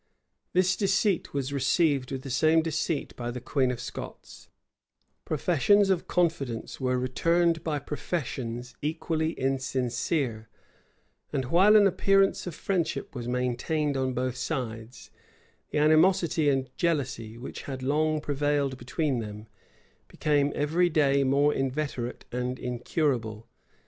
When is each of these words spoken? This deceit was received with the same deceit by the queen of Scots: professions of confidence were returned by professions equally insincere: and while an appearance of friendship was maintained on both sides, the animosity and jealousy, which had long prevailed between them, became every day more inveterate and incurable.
This 0.53 0.75
deceit 0.75 1.31
was 1.31 1.53
received 1.53 2.11
with 2.11 2.23
the 2.23 2.31
same 2.31 2.63
deceit 2.63 3.15
by 3.15 3.29
the 3.29 3.39
queen 3.39 3.69
of 3.69 3.79
Scots: 3.79 4.49
professions 5.25 5.91
of 5.91 6.07
confidence 6.07 6.81
were 6.81 6.97
returned 6.97 7.63
by 7.63 7.77
professions 7.77 8.73
equally 8.81 9.33
insincere: 9.33 10.49
and 11.31 11.45
while 11.45 11.75
an 11.75 11.85
appearance 11.85 12.47
of 12.47 12.55
friendship 12.55 13.13
was 13.13 13.27
maintained 13.27 13.95
on 13.95 14.15
both 14.15 14.37
sides, 14.37 15.11
the 15.69 15.77
animosity 15.77 16.49
and 16.49 16.75
jealousy, 16.77 17.37
which 17.37 17.61
had 17.69 17.83
long 17.83 18.21
prevailed 18.21 18.79
between 18.79 19.19
them, 19.19 19.45
became 20.07 20.51
every 20.55 20.89
day 20.89 21.23
more 21.23 21.53
inveterate 21.53 22.25
and 22.31 22.57
incurable. 22.57 23.47